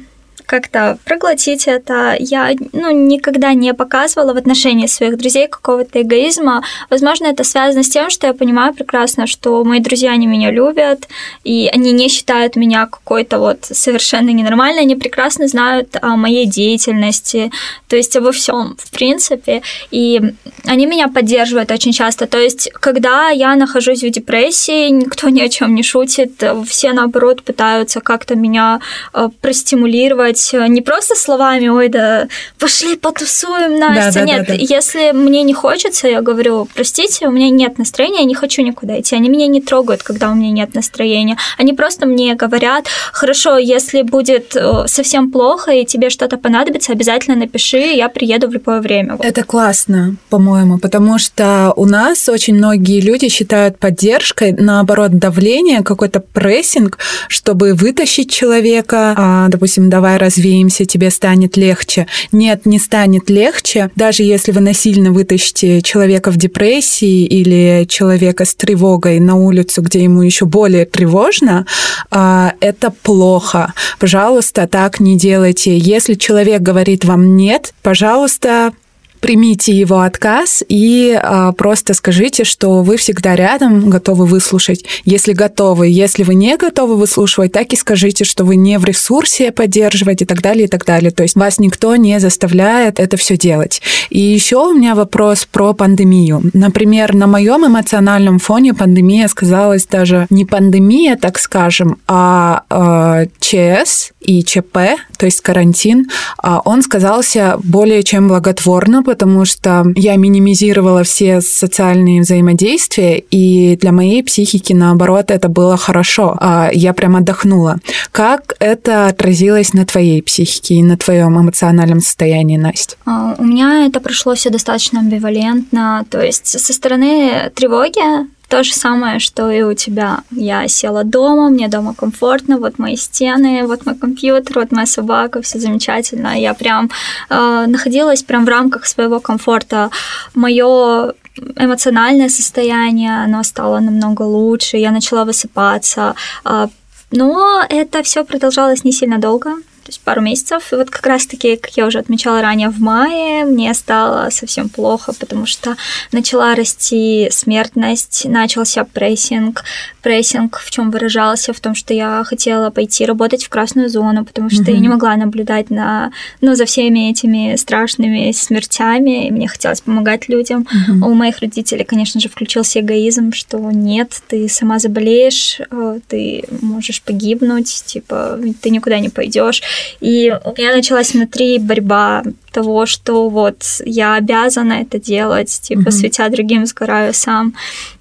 [0.46, 2.16] как-то проглотить это.
[2.20, 6.64] Я ну, никогда не показывала в отношении своих друзей какого-то эгоизма.
[6.90, 11.08] Возможно, это связано с тем, что я понимаю прекрасно, что мои друзья, они меня любят,
[11.44, 17.52] и они не считают меня какой-то вот совершенно ненормальной, они прекрасно знают о моей деятельности,
[17.88, 20.22] то есть обо всем, в принципе, и
[20.66, 22.28] они меня поддерживают очень часто.
[22.28, 27.44] То есть, когда я нахожусь в депрессии, никто ни о чем не шутит, все, наоборот,
[27.44, 28.80] пытаются как-то меня
[29.14, 32.28] э, простимулировать, делать э, не просто словами, ой, да
[32.60, 34.20] пошли потусуем, Настя.
[34.20, 34.60] Да, да, нет, да, да.
[34.60, 39.00] если мне не хочется, я говорю, простите, у меня нет настроения, я не хочу никуда
[39.00, 39.16] идти.
[39.16, 41.38] Они меня не трогают, когда у меня нет настроения.
[41.58, 47.38] Они просто мне говорят, хорошо, если будет э, совсем плохо и тебе что-то понадобится, обязательно
[47.38, 49.16] напиши, я приеду в любое время.
[49.16, 49.26] Вот.
[49.26, 56.20] Это классно, по-моему, потому что у нас очень многие люди считают поддержкой, наоборот, давление, какой-то
[56.20, 62.08] прессинг, чтобы вытащить человека, а, допустим, давая развеемся, тебе станет легче.
[62.32, 63.92] Нет, не станет легче.
[63.96, 70.04] Даже если вы насильно вытащите человека в депрессии или человека с тревогой на улицу, где
[70.04, 71.66] ему еще более тревожно,
[72.12, 73.74] а, это плохо.
[74.00, 75.78] Пожалуйста, так не делайте.
[75.78, 78.72] Если человек говорит вам нет, пожалуйста,
[79.20, 84.86] примите его отказ и а, просто скажите, что вы всегда рядом, готовы выслушать.
[85.06, 89.52] Если готовы, если вы не готовы выслушивать, так и скажите, что вы не в ресурсе
[89.52, 91.12] поддерживать и так далее, и так далее.
[91.12, 93.82] То есть вас никто не заставляет это все делать.
[94.10, 96.42] И еще у меня вопрос про пандемию.
[96.54, 104.12] Например, на моем эмоциональном фоне пандемия сказалась даже не пандемия, так скажем, а э, ЧС
[104.22, 104.78] и ЧП,
[105.18, 112.22] то есть карантин, а он сказался более чем благотворно, потому что я минимизировала все социальные
[112.22, 116.36] взаимодействия, и для моей психики, наоборот, это было хорошо.
[116.42, 117.78] А я прям отдохнула.
[118.12, 122.98] Как это отразилось на твоей психике и на твоем эмоциональном состоянии, Настя?
[123.06, 126.06] А, у меня это прошло все достаточно амбивалентно.
[126.10, 130.20] То есть со стороны тревоги то же самое, что и у тебя.
[130.32, 135.42] Я села дома, мне дома комфортно, вот мои стены, вот мой компьютер, вот моя собака,
[135.42, 136.40] все замечательно.
[136.40, 136.90] Я прям
[137.30, 139.90] э, находилась прям в рамках своего комфорта.
[140.34, 141.14] Мое
[141.58, 146.16] эмоциональное состояние, оно стало намного лучше, я начала высыпаться.
[146.46, 146.68] Э,
[147.12, 149.56] но это все продолжалось не сильно долго
[149.88, 150.74] то есть пару месяцев.
[150.74, 155.14] И вот как раз-таки, как я уже отмечала ранее, в мае мне стало совсем плохо,
[155.18, 155.78] потому что
[156.12, 159.64] начала расти смертность, начался прессинг.
[160.08, 161.52] Прессинг в чем выражался?
[161.52, 164.74] В том, что я хотела пойти работать в красную зону, потому что mm-hmm.
[164.76, 170.30] я не могла наблюдать на, ну, за всеми этими страшными смертями, и мне хотелось помогать
[170.30, 170.62] людям.
[170.62, 171.06] Mm-hmm.
[171.06, 177.02] У моих родителей, конечно же, включился эгоизм, что нет, ты сама заболеешь, э, ты можешь
[177.02, 179.62] погибнуть, типа, ты никуда не пойдешь.
[180.00, 185.92] И у меня началась внутри борьба того, что вот я обязана это делать, типа, mm-hmm.
[185.92, 187.54] светя другим, сгораю сам.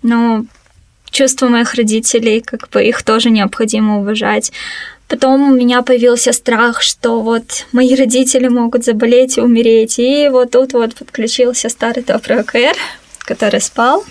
[0.04, 0.44] Но
[1.16, 4.52] чувства моих родителей, как бы их тоже необходимо уважать.
[5.08, 9.98] Потом у меня появился страх, что вот мои родители могут заболеть и умереть.
[9.98, 12.76] И вот тут вот подключился старый добрый ОКР,
[13.20, 14.04] который спал.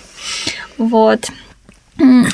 [0.78, 1.20] Вот.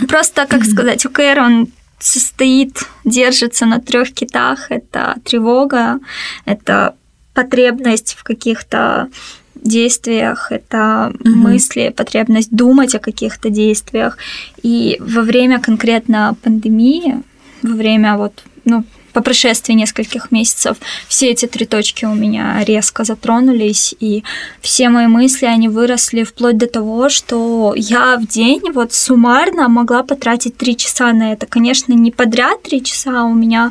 [0.08, 4.70] Просто, как сказать, ОКР, он состоит, держится на трех китах.
[4.70, 5.98] Это тревога,
[6.46, 6.94] это
[7.34, 9.08] потребность в каких-то
[9.54, 11.28] действиях, это угу.
[11.28, 14.18] мысли, потребность думать о каких-то действиях.
[14.62, 17.22] И во время конкретно пандемии,
[17.62, 23.04] во время вот, ну, по прошествии нескольких месяцев все эти три точки у меня резко
[23.04, 24.24] затронулись, и
[24.60, 30.02] все мои мысли, они выросли вплоть до того, что я в день вот суммарно могла
[30.02, 31.46] потратить три часа на это.
[31.46, 33.70] Конечно, не подряд три часа, а у меня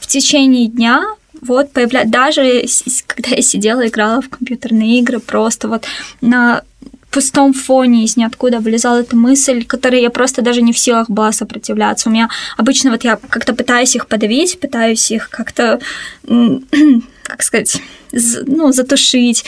[0.00, 1.04] в течение дня
[1.40, 2.04] вот появля...
[2.04, 2.64] даже
[3.06, 5.84] когда я сидела, играла в компьютерные игры, просто вот
[6.20, 6.62] на
[7.10, 11.32] пустом фоне из ниоткуда вылезала эта мысль, которой я просто даже не в силах была
[11.32, 12.08] сопротивляться.
[12.08, 15.80] У меня обычно вот я как-то пытаюсь их подавить, пытаюсь их как-то,
[17.22, 17.80] как сказать,
[18.12, 19.44] ну, затушить,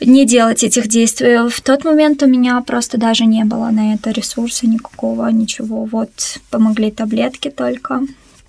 [0.00, 1.48] не делать этих действий.
[1.48, 5.84] В тот момент у меня просто даже не было на это ресурса никакого, ничего.
[5.84, 8.02] Вот помогли таблетки только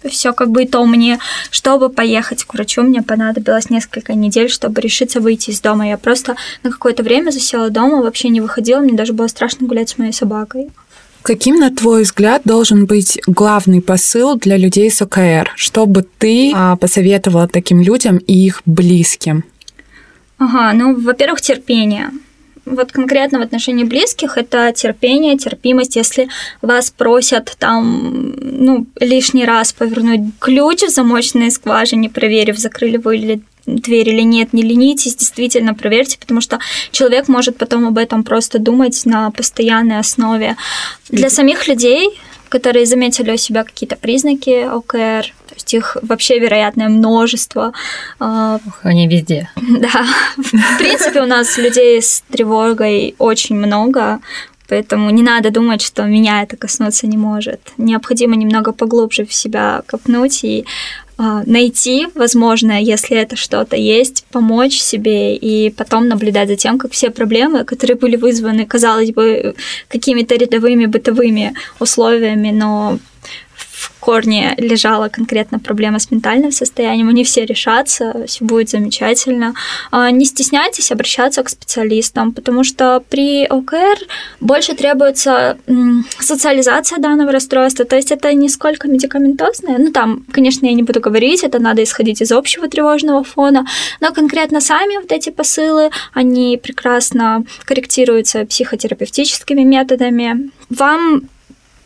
[0.10, 1.20] все как бы и то мне,
[1.52, 5.88] чтобы поехать к врачу, мне понадобилось несколько недель, чтобы решиться выйти из дома.
[5.88, 9.90] Я просто на какое-то время засела дома, вообще не выходила, мне даже было страшно гулять
[9.90, 10.70] с моей собакой.
[11.24, 15.54] Каким, на твой взгляд, должен быть главный посыл для людей с ОКР?
[15.56, 19.46] Что бы ты а, посоветовала таким людям и их близким?
[20.38, 22.10] Ага, ну, во-первых, терпение
[22.66, 25.96] вот конкретно в отношении близких это терпение, терпимость.
[25.96, 26.30] Если
[26.62, 33.42] вас просят там, ну, лишний раз повернуть ключ в замочной скважине, проверив, закрыли вы или
[33.66, 36.60] дверь или нет, не ленитесь, действительно проверьте, потому что
[36.92, 40.58] человек может потом об этом просто думать на постоянной основе.
[41.10, 42.10] Для самих людей
[42.54, 47.74] которые заметили у себя какие-то признаки ОКР, то есть их вообще вероятное множество.
[48.20, 49.50] А, они везде.
[49.80, 50.06] Да.
[50.38, 54.20] В принципе, у нас людей с тревогой очень много,
[54.70, 57.60] Поэтому не надо думать, что меня это коснуться не может.
[57.78, 60.66] Необходимо немного поглубже в себя копнуть и
[61.18, 67.10] найти, возможно, если это что-то есть, помочь себе и потом наблюдать за тем, как все
[67.10, 69.56] проблемы, которые были вызваны, казалось бы,
[69.88, 72.98] какими-то рядовыми бытовыми условиями, но
[73.84, 77.10] в корне лежала конкретно проблема с ментальным состоянием.
[77.10, 79.54] Они все решатся, все будет замечательно.
[79.92, 83.98] А, не стесняйтесь обращаться к специалистам, потому что при ОКР
[84.40, 85.58] больше требуется
[86.20, 87.86] социализация данного расстройства.
[87.86, 89.78] То есть это не сколько медикаментозное.
[89.78, 93.66] Ну, там, конечно, я не буду говорить, это надо исходить из общего тревожного фона,
[94.00, 100.52] но конкретно сами вот эти посылы, они прекрасно корректируются психотерапевтическими методами.
[100.70, 101.24] Вам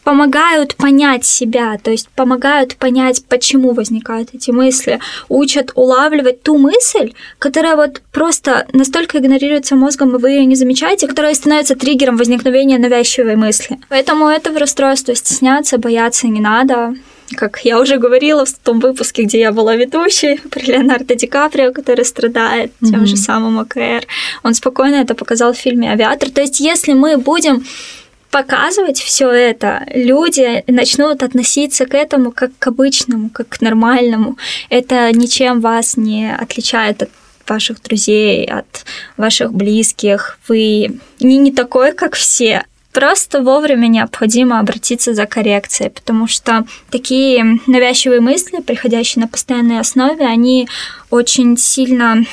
[0.08, 7.12] помогают понять себя, то есть помогают понять, почему возникают эти мысли, учат улавливать ту мысль,
[7.40, 12.78] которая вот просто настолько игнорируется мозгом, и вы ее не замечаете, которая становится триггером возникновения
[12.78, 13.80] навязчивой мысли.
[13.90, 16.96] Поэтому этого расстройства стесняться, бояться не надо
[17.36, 21.74] как я уже говорила в том выпуске, где я была ведущей, про Леонардо Ди Каприо,
[21.74, 22.90] который страдает mm-hmm.
[22.90, 24.08] тем же самым ОКР.
[24.44, 26.30] Он спокойно это показал в фильме «Авиатор».
[26.30, 27.66] То есть если мы будем
[28.32, 34.38] показывать все это, люди начнут относиться к этому как к обычному, как к нормальному.
[34.70, 37.10] Это ничем вас не отличает от
[37.48, 40.38] ваших друзей, от ваших близких.
[40.48, 42.66] Вы не, не такой, как все.
[42.92, 50.26] Просто вовремя необходимо обратиться за коррекцией, потому что такие навязчивые мысли, приходящие на постоянной основе,
[50.26, 50.68] они
[51.12, 52.26] очень сильно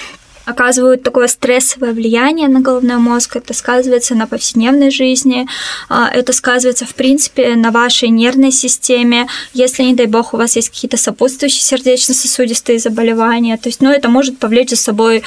[0.44, 5.46] оказывают такое стрессовое влияние на головной мозг, это сказывается на повседневной жизни,
[5.88, 10.56] а, это сказывается, в принципе, на вашей нервной системе, если, не дай бог, у вас
[10.56, 15.22] есть какие-то сопутствующие сердечно-сосудистые заболевания, то есть, ну, это может повлечь за собой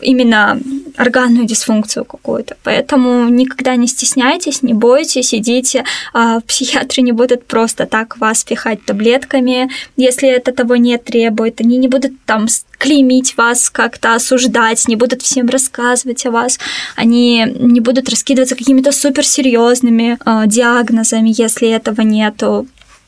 [0.00, 0.58] именно
[0.98, 2.56] органную дисфункцию какую-то.
[2.62, 5.84] Поэтому никогда не стесняйтесь, не бойтесь, идите.
[6.12, 11.60] А психиатры не будут просто так вас пихать таблетками, если это того не требует.
[11.60, 12.46] Они не будут там
[12.78, 16.58] клеймить вас, как-то осуждать, не будут всем рассказывать о вас,
[16.94, 22.66] они не будут раскидываться какими-то суперсерьезными э, диагнозами, если этого нету.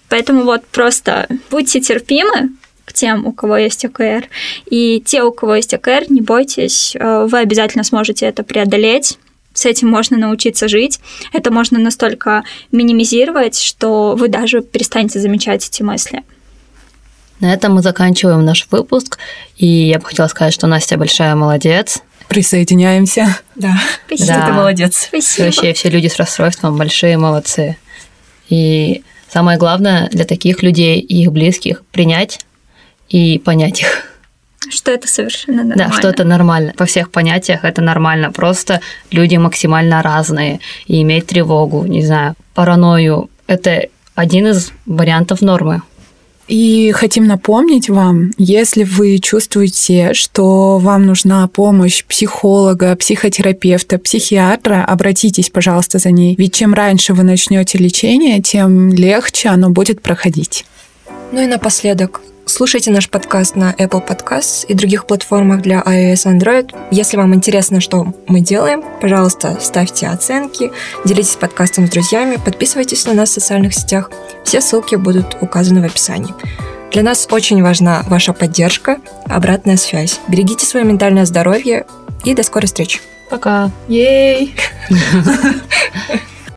[0.09, 2.51] Поэтому вот просто будьте терпимы,
[2.99, 4.29] тем, у кого есть ОКР.
[4.67, 9.19] И те, у кого есть ОКР, не бойтесь, э, вы обязательно сможете это преодолеть.
[9.55, 11.01] С этим можно научиться жить.
[11.33, 12.43] Это можно настолько
[12.73, 16.23] минимизировать, что вы даже перестанете замечать эти мысли.
[17.41, 19.19] На этом мы заканчиваем наш выпуск.
[19.57, 22.03] И я бы хотела сказать, что Настя большая молодец.
[22.29, 23.39] Присоединяемся.
[23.55, 23.75] Да,
[24.07, 24.29] Спасибо.
[24.29, 24.47] Да.
[24.47, 25.07] ты молодец.
[25.09, 25.47] Спасибо.
[25.47, 27.77] Вообще все люди с расстройством большие молодцы.
[28.49, 32.41] И самое главное для таких людей и их близких принять
[33.09, 34.05] и понять их.
[34.71, 35.91] Что это совершенно нормально.
[35.91, 36.73] Да, что это нормально.
[36.77, 38.33] По всех понятиях это нормально.
[38.33, 38.81] Просто
[39.11, 40.61] люди максимально разные.
[40.87, 45.83] И иметь тревогу, не знаю, паранойю– это один из вариантов нормы.
[46.49, 55.51] И хотим напомнить вам, если вы чувствуете, что вам нужна помощь психолога, психотерапевта, психиатра, обратитесь,
[55.51, 56.35] пожалуйста, за ней.
[56.37, 60.65] Ведь чем раньше вы начнете лечение, тем легче оно будет проходить.
[61.33, 66.39] Ну и напоследок, Слушайте наш подкаст на Apple Podcasts и других платформах для iOS и
[66.39, 66.75] Android.
[66.91, 70.73] Если вам интересно, что мы делаем, пожалуйста, ставьте оценки,
[71.05, 74.11] делитесь подкастом с друзьями, подписывайтесь на нас в социальных сетях.
[74.45, 76.35] Все ссылки будут указаны в описании.
[76.91, 78.97] Для нас очень важна ваша поддержка,
[79.27, 80.19] обратная связь.
[80.27, 81.85] Берегите свое ментальное здоровье
[82.25, 83.01] и до скорой встречи.
[83.29, 83.71] Пока.
[83.89, 84.55] Ей!